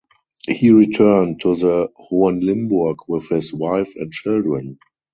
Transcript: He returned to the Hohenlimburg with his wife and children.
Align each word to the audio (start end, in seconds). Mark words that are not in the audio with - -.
He 0.49 0.71
returned 0.71 1.41
to 1.41 1.53
the 1.53 1.87
Hohenlimburg 1.95 2.95
with 3.07 3.29
his 3.29 3.53
wife 3.53 3.93
and 3.95 4.11
children. 4.11 4.79